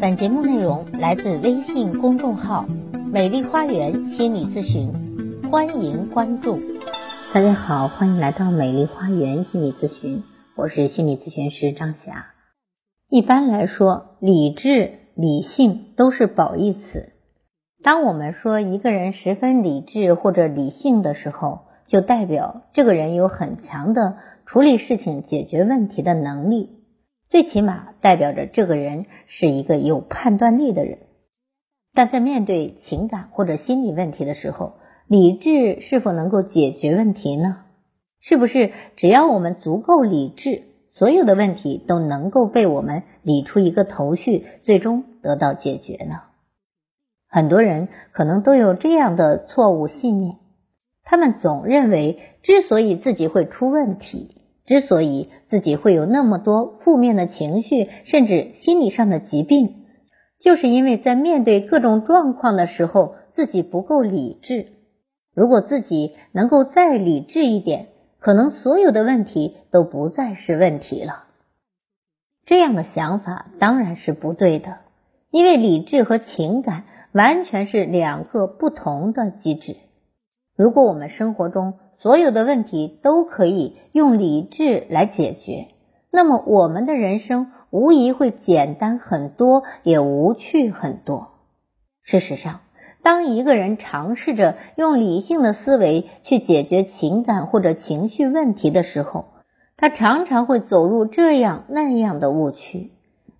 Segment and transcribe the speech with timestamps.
[0.00, 2.64] 本节目内容来自微信公众号
[3.12, 4.90] “美丽花园心理咨询”，
[5.52, 6.58] 欢迎关注。
[7.34, 10.22] 大家好，欢迎来到美丽花园心理咨询，
[10.56, 12.28] 我是心理咨询师张霞。
[13.10, 17.12] 一般来说，理智、理性都是褒义词。
[17.82, 26.79] 当我们说一个人十分理智或者理性的时候，就代表这个人有很强的处理事情、解决问题的能力。
[27.30, 30.98] 最起码代表着这个人是一个有判断力的人，
[31.94, 34.74] 但在面对情感或者心理问题的时候，
[35.06, 37.58] 理智是否能够解决问题呢？
[38.18, 46.22] 是不是只要我们足够理智，所有的问题都能够被我们理出一个头绪，最终得到解决呢？
[47.28, 50.38] 很多人可能都有这样的错误信念，
[51.04, 54.39] 他们总认为，之所以自己会出问题。
[54.70, 59.86] 之所以自己会有那么多负面的情绪，甚至心理上的疾病，
[60.38, 64.68] 就是因为在面对各种状况的时候，自己不够理智。
[65.34, 67.88] 如果自己能够再理智一点，
[68.20, 71.24] 可能所有的问题都不再是问题了。
[72.46, 74.76] 这样的想法当然是不对的，
[75.32, 79.74] 因为理智和情感完全是两个不同的机制。
[80.54, 85.68] 如果我们生活中，所有的问题都可以用理智来解决，
[86.10, 91.28] 那么我们的人生无疑会简单很多，也无趣很多。
[92.02, 92.60] 事实上，
[93.02, 99.26] 当一个人尝试着用理性的思维去解决情感或者情绪问题的时候，
[99.76, 102.92] 他常常会走入这样那样的误区。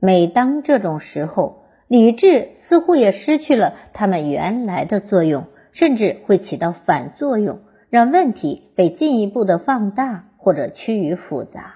[0.00, 7.60] 每当这种时候，理智似乎也失去了他们原来的作用，甚至会起到反作用。
[7.90, 11.74] 让问题被进一步的放大或者趋于复杂。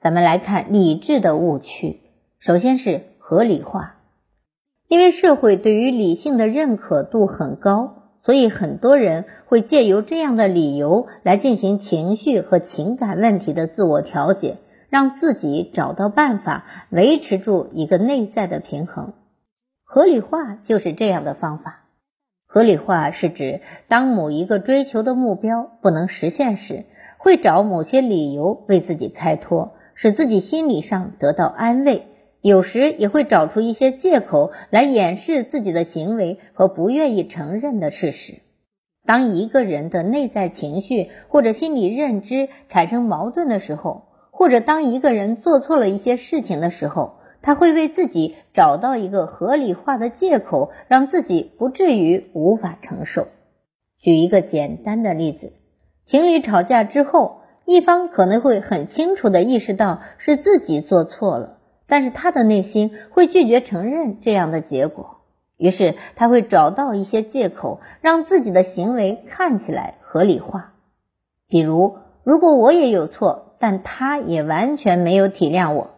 [0.00, 2.00] 咱们来看理智的误区，
[2.38, 3.96] 首先是合理化。
[4.86, 14.56] 因为社会对于理性的认可度很高，所以很多人会借由这样的理由来进行情绪和情感问题的自我调节，
[14.88, 19.12] 让自己找到办法维持住一个内在的平衡。
[19.84, 21.87] 合理化就是这样的方法。
[22.50, 26.86] 合理化是指，当某一个追求的目标不能实现时，
[27.18, 32.06] 会找某些理由为自己开脱，使自己心理上得到安慰。
[32.40, 38.40] 有时也会找出一些借口来掩饰自己的行为和不愿意承认的事实。
[39.04, 47.17] 当一个人的内在情绪或者心理认知产生矛盾的时候，或者当一个人做错了一些事情的时候，
[47.48, 53.28] 他会为自己找到一个合理化的借口，让自己不至于无法承受。
[53.96, 55.54] 举一个简单的例子：
[56.04, 61.56] 情侣吵架之后，一方可能会很清楚的意识到是自己做错了，
[61.86, 65.22] 但是他的内心会拒绝承认这样的结果，
[65.56, 70.74] 于是他会找到一些借口，让自己的行为看起来合理化。
[71.48, 75.92] 比如，如果我也有错，但他也完全没有体谅我。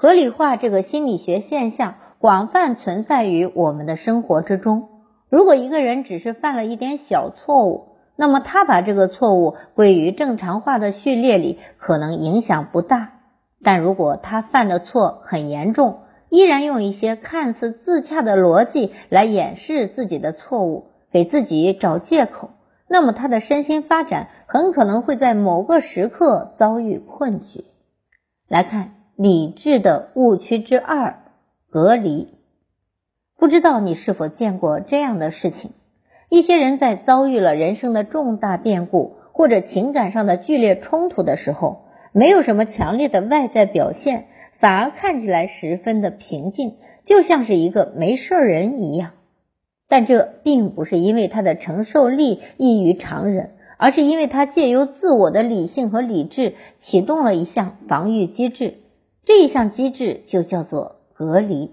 [0.00, 4.88] 合理化这个心理学现象广泛存在于我们的生活之中。
[5.28, 13.10] 如果一个人只是犯了一点小错误，那么他把这个错误归于正常化的序列里，可能影响不大。
[13.62, 15.98] 但如果他犯的错很严重，
[16.30, 22.48] 依然用一些看似自洽的逻辑来掩饰自己的错误，给自己找借口，
[22.88, 27.66] 那么他的身心发展很可能会在某个时刻遭遇困局。
[28.48, 28.99] 来看。
[29.22, 31.24] 理智的误区之二：
[31.68, 32.28] 隔离。
[33.36, 35.72] 不知道你是否见过这样的事情？
[36.30, 41.82] 一些人在遭遇了人生的重大变故或者情感上的剧烈冲突的时候，
[42.12, 49.10] 没有什么强烈的外在表现，反而看起来十分的平静，就像是一个没事人一样。
[49.86, 58.78] 但这并不是因为他的承受力异于常人，而是因为他借由自我的理性和理智启动了一项防御机制。
[59.24, 61.70] 这一项机制就叫做隔离，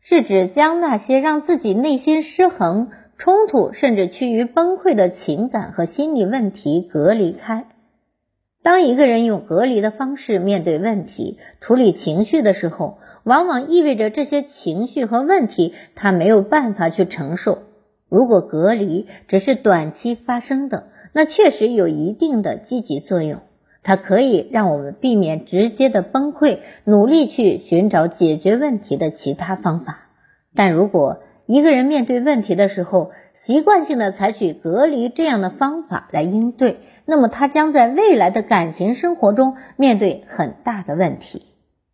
[0.00, 7.66] 是指将那些让自己内心失衡、冲突甚至趋于崩溃的情感和心理问题隔离开。
[8.62, 17.62] 当一个人用隔离的方式面对问题、处理情绪的时候，往往意味着这些情绪和问题他没有办法去承受。
[18.08, 23.40] 如果隔离只是短期发生的，那确实有一定的积极作用。
[23.82, 30.08] 它可以让我们避免直接的崩溃，努力去寻找解决问题的其他方法。
[30.54, 41.46] 但如果一个人面对问题的时候，习惯性的采取隔离这样的方法来应对，那么他将在未来的感情生活中面对很大的问题。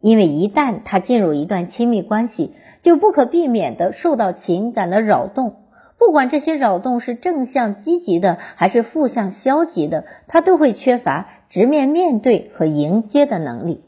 [0.00, 5.56] 因为一旦他进入一段亲密关系，就不可避免的受到情感的扰动。
[5.98, 13.82] 不管这些扰动是正向积极的，还是负向消极的，他都会缺乏直面面对和迎接的能力。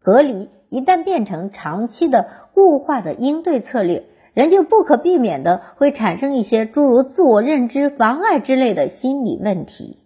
[0.00, 9.98] 隔离一旦变成长期的固化的应对策略，人就不可避免的会产生一些诸如自我认知妨碍之类的心理问题。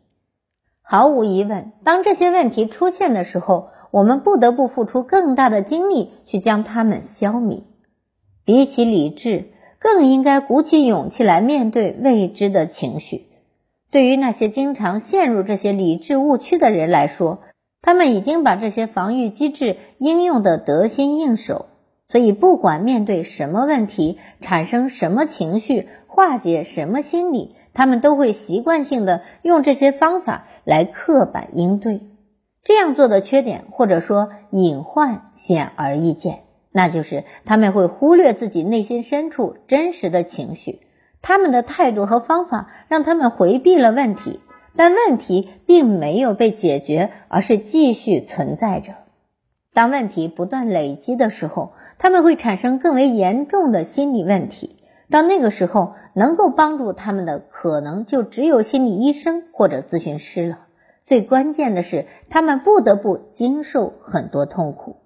[0.81, 7.65] 毫无疑问，当这些问题出现的时候，我们不得不付出更大的精力去将它们消弭。
[8.45, 9.53] 比起理智。
[9.85, 13.32] 更应该鼓起勇气来面对未知的情绪。
[13.93, 17.41] 对于那些经常陷入这些理智误区的人来说，
[17.83, 21.67] 他们已经把这些防御机制应用的得心应手。
[22.09, 32.01] 所以，不管面对什么问题，产生什么情绪，化解什么心理，他们都会习惯性的用这些方法来刻板应对。
[32.63, 36.41] 这样做的缺点或者说隐患显而易见。
[36.71, 40.81] 那就是他们会忽略自己内心深处真实的情绪，
[41.23, 44.41] 他们的态度和方法让他们回避了问题，
[44.77, 48.95] 但问题并没有被解决，而是继续存在着。
[49.73, 54.77] 当问题不断累积的时候，他们会产生更为严重的心理问题。
[55.09, 60.59] 到那个时候，能够帮助他们的可能就只有心理医生或者咨询师了。
[61.05, 64.97] 最关键的是，他们不得不经受很多痛苦。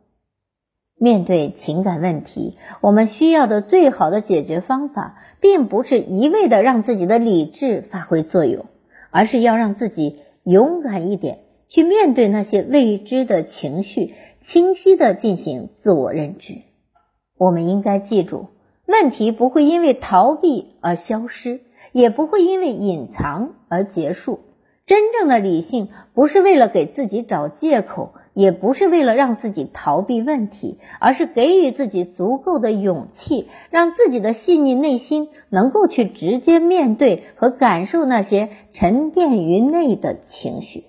[0.98, 8.64] 面对情感问题，我们需要的最好的解决方法，并不是一味的让自己的理智发挥作用，
[9.10, 16.62] 而是要让自己勇敢一点，去面对那些未知的情绪，清晰的进行自我认知。
[17.36, 18.46] 我们应该记住，
[18.86, 21.60] 问题不会因为逃避而消失，
[21.92, 24.40] 也不会因为隐藏而结束。
[24.86, 28.14] 真正的理性，不是为了给自己找借口。
[28.36, 40.84] 也不是为了让自己逃避问题，而是给予自己足够的勇气，让自己的细腻内心能够去直接面对和感受那些沉淀于内的情绪。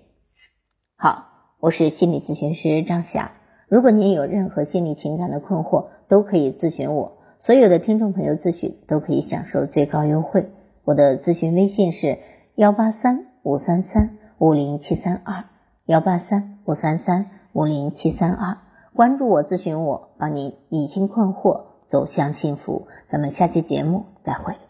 [0.98, 1.30] 好，
[1.62, 3.32] 我是心理咨询师张霞。
[3.70, 7.18] 如果您有任何心理情感的困惑，都可以咨询我。
[7.40, 10.50] 所有的听众朋友咨询都可以享受最高优惠。
[10.84, 12.18] 我的咨询微信是
[12.56, 15.46] 幺八三五三三五零七三二
[15.86, 17.32] 幺八三五三三。
[17.58, 18.60] 五零七三二，
[18.94, 22.88] 关注我，咨询我，帮你理清困惑，走向幸福。
[23.10, 24.67] 咱们下期节目再会。